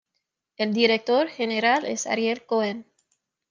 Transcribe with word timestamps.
El 0.57 0.73
director 0.73 1.27
general 1.27 1.85
es 1.85 2.07
Ariel 2.07 2.43
Cohen. 2.47 2.87